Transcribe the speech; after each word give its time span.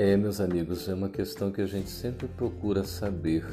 É, 0.00 0.16
meus 0.16 0.40
amigos, 0.40 0.88
é 0.88 0.94
uma 0.94 1.08
questão 1.08 1.50
que 1.50 1.60
a 1.60 1.66
gente 1.66 1.90
sempre 1.90 2.28
procura 2.28 2.84
saber 2.84 3.44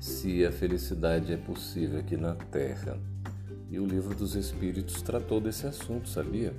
se 0.00 0.42
a 0.42 0.50
felicidade 0.50 1.30
é 1.34 1.36
possível 1.36 2.00
aqui 2.00 2.16
na 2.16 2.34
Terra. 2.34 2.98
E 3.70 3.78
o 3.78 3.84
livro 3.84 4.14
dos 4.14 4.34
Espíritos 4.34 5.02
tratou 5.02 5.38
desse 5.38 5.66
assunto, 5.66 6.08
sabia? 6.08 6.54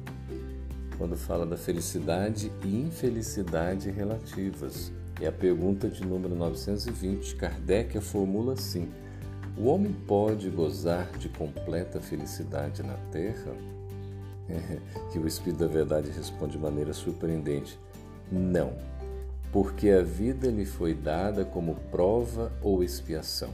Quando 1.00 1.18
fala 1.18 1.48
da 1.48 1.58
felicidade 1.58 2.52
e 2.64 2.80
infelicidade 2.80 3.90
relativas. 3.90 4.92
É 5.20 5.26
a 5.26 5.32
pergunta 5.32 5.90
de 5.90 6.06
número 6.06 6.36
920. 6.36 7.36
Kardec 7.36 7.98
a 7.98 8.02
formula 8.02 8.54
assim: 8.54 8.88
O 9.58 9.66
homem 9.66 9.94
pode 10.08 10.48
gozar 10.52 11.10
de 11.18 11.28
completa 11.30 12.00
felicidade 12.00 12.84
na 12.84 12.98
Terra? 13.12 13.52
É, 14.48 14.78
que 15.12 15.18
o 15.18 15.26
Espírito 15.26 15.62
da 15.62 15.68
Verdade 15.68 16.12
responde 16.12 16.52
de 16.52 16.60
maneira 16.60 16.94
surpreendente: 16.94 17.80
Não 18.32 18.93
porque 19.54 19.92
a 19.92 20.02
vida 20.02 20.50
lhe 20.50 20.66
foi 20.66 20.96
dada 20.96 21.46
como 21.46 21.76
prova 21.92 22.52
ou 22.60 22.84
expiação. 22.84 23.54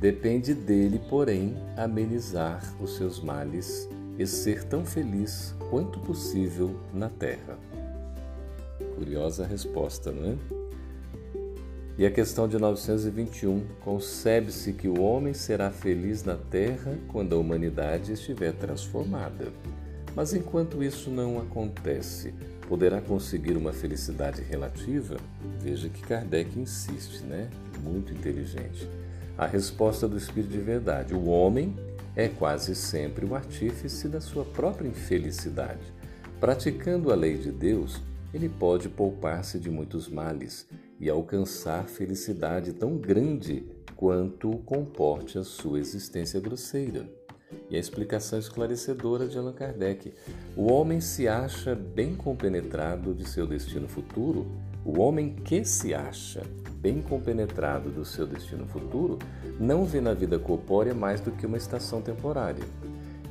Depende 0.00 0.54
dele, 0.54 0.98
porém, 1.10 1.54
amenizar 1.76 2.62
os 2.80 2.96
seus 2.96 3.20
males 3.20 3.86
e 4.18 4.26
ser 4.26 4.64
tão 4.64 4.86
feliz 4.86 5.54
quanto 5.68 6.00
possível 6.00 6.80
na 6.94 7.10
terra. 7.10 7.58
Curiosa 8.94 9.46
resposta, 9.46 10.10
não 10.10 10.32
é? 10.32 10.36
E 11.98 12.06
a 12.06 12.10
questão 12.10 12.48
de 12.48 12.56
921: 12.56 13.66
concebe-se 13.80 14.72
que 14.72 14.88
o 14.88 15.00
homem 15.02 15.34
será 15.34 15.70
feliz 15.70 16.24
na 16.24 16.36
terra 16.36 16.96
quando 17.08 17.34
a 17.34 17.38
humanidade 17.38 18.12
estiver 18.12 18.52
transformada. 18.54 19.52
Mas 20.18 20.34
enquanto 20.34 20.82
isso 20.82 21.10
não 21.10 21.38
acontece, 21.38 22.34
poderá 22.68 23.00
conseguir 23.00 23.56
uma 23.56 23.72
felicidade 23.72 24.42
relativa? 24.42 25.16
Veja 25.60 25.88
que 25.88 26.02
Kardec 26.02 26.58
insiste, 26.58 27.22
né? 27.22 27.48
Muito 27.84 28.12
inteligente. 28.12 28.90
A 29.38 29.46
resposta 29.46 30.08
do 30.08 30.16
Espírito 30.16 30.50
de 30.50 30.58
Verdade: 30.58 31.14
o 31.14 31.26
homem 31.26 31.76
é 32.16 32.26
quase 32.26 32.74
sempre 32.74 33.24
o 33.24 33.36
artífice 33.36 34.08
da 34.08 34.20
sua 34.20 34.44
própria 34.44 34.88
infelicidade. 34.88 35.94
Praticando 36.40 37.12
a 37.12 37.14
lei 37.14 37.38
de 37.38 37.52
Deus, 37.52 38.00
ele 38.34 38.48
pode 38.48 38.88
poupar-se 38.88 39.56
de 39.60 39.70
muitos 39.70 40.08
males 40.08 40.66
e 40.98 41.08
alcançar 41.08 41.84
felicidade 41.84 42.72
tão 42.72 42.96
grande 42.96 43.66
quanto 43.94 44.50
comporte 44.66 45.38
a 45.38 45.44
sua 45.44 45.78
existência 45.78 46.40
grosseira. 46.40 47.08
E 47.70 47.76
a 47.76 47.78
explicação 47.78 48.38
esclarecedora 48.38 49.26
de 49.26 49.38
Allan 49.38 49.52
Kardec. 49.52 50.12
O 50.56 50.72
homem 50.72 51.00
se 51.00 51.28
acha 51.28 51.74
bem 51.74 52.14
compenetrado 52.14 53.14
de 53.14 53.28
seu 53.28 53.46
destino 53.46 53.88
futuro. 53.88 54.46
O 54.84 55.00
homem 55.00 55.34
que 55.34 55.64
se 55.64 55.94
acha 55.94 56.42
bem 56.80 57.02
compenetrado 57.02 57.90
do 57.90 58.04
seu 58.04 58.26
destino 58.26 58.66
futuro 58.66 59.18
não 59.58 59.84
vê 59.84 60.00
na 60.00 60.14
vida 60.14 60.38
corpórea 60.38 60.94
mais 60.94 61.20
do 61.20 61.32
que 61.32 61.46
uma 61.46 61.56
estação 61.56 62.00
temporária. 62.00 62.64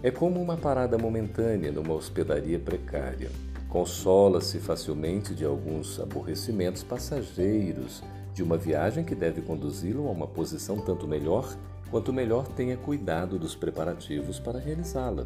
É 0.03 0.11
como 0.11 0.41
uma 0.41 0.57
parada 0.57 0.97
momentânea 0.97 1.71
numa 1.71 1.93
hospedaria 1.93 2.59
precária. 2.59 3.31
Consola-se 3.69 4.59
facilmente 4.59 5.33
de 5.33 5.43
alguns 5.43 5.99
aborrecimentos 5.99 6.83
passageiros 6.83 8.03
de 8.33 8.43
uma 8.43 8.57
viagem 8.57 9.03
que 9.03 9.15
deve 9.15 9.41
conduzi-lo 9.41 10.07
a 10.07 10.11
uma 10.11 10.27
posição 10.27 10.77
tanto 10.77 11.07
melhor 11.07 11.57
quanto 11.89 12.13
melhor 12.13 12.47
tenha 12.47 12.77
cuidado 12.77 13.39
dos 13.39 13.55
preparativos 13.55 14.39
para 14.39 14.59
realizá-la. 14.59 15.25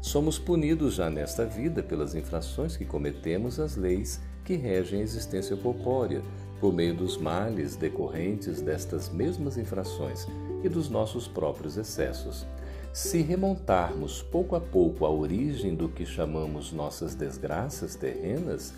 Somos 0.00 0.38
punidos 0.38 0.94
já 0.94 1.08
nesta 1.08 1.46
vida 1.46 1.82
pelas 1.82 2.14
infrações 2.14 2.76
que 2.76 2.84
cometemos 2.84 3.58
às 3.58 3.74
leis 3.76 4.20
que 4.44 4.54
regem 4.54 5.00
a 5.00 5.02
existência 5.02 5.56
corpórea, 5.56 6.20
por 6.60 6.72
meio 6.72 6.94
dos 6.94 7.16
males 7.16 7.76
decorrentes 7.76 8.60
destas 8.60 9.08
mesmas 9.08 9.58
infrações 9.58 10.26
e 10.62 10.68
dos 10.68 10.88
nossos 10.88 11.26
próprios 11.26 11.76
excessos. 11.76 12.46
Se 12.92 13.20
remontarmos 13.22 14.22
pouco 14.22 14.54
a 14.54 14.60
pouco 14.60 15.04
à 15.04 15.10
origem 15.10 15.74
do 15.74 15.88
que 15.88 16.06
chamamos 16.06 16.72
nossas 16.72 17.14
desgraças 17.14 17.96
terrenas, 17.96 18.72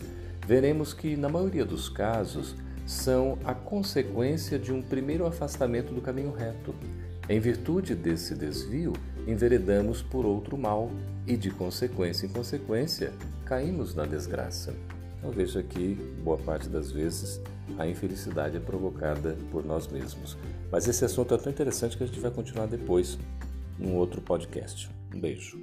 veremos 0.47 0.94
que, 0.94 1.16
na 1.16 1.28
maioria 1.28 1.64
dos 1.64 1.88
casos, 1.88 2.54
são 2.87 3.38
a 3.44 3.53
consequência 3.53 4.58
de 4.58 4.72
um 4.72 4.81
primeiro 4.81 5.26
afastamento 5.26 5.93
do 5.93 6.00
caminho 6.00 6.32
reto, 6.32 6.75
em 7.28 7.41
virtude 7.41 7.94
desse 7.94 8.34
desvio, 8.34 8.92
enveredamos 9.26 10.00
por 10.00 10.25
outro 10.25 10.56
mal 10.56 10.91
e, 11.26 11.37
de 11.37 11.50
consequência 11.50 12.26
em 12.26 12.28
consequência, 12.28 13.12
caímos 13.44 13.94
na 13.94 14.06
desgraça. 14.06 14.75
Então 15.19 15.31
veja 15.31 15.62
que, 15.62 15.94
boa 16.22 16.38
parte 16.38 16.69
das 16.69 16.92
vezes, 16.92 17.41
a 17.78 17.87
infelicidade 17.87 18.56
é 18.56 18.60
provocada 18.60 19.37
por 19.50 19.64
nós 19.64 19.88
mesmos. 19.88 20.37
Mas 20.70 20.87
esse 20.87 21.04
assunto 21.04 21.34
é 21.34 21.38
tão 21.38 21.50
interessante 21.50 21.97
que 21.97 22.04
a 22.04 22.06
gente 22.06 22.20
vai 22.20 22.31
continuar 22.31 22.66
depois, 22.66 23.19
num 23.78 23.97
outro 23.97 24.20
podcast. 24.20 24.88
Um 25.12 25.20
beijo. 25.20 25.58